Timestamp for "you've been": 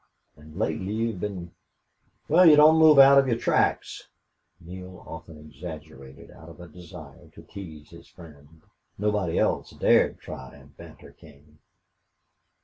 0.95-1.51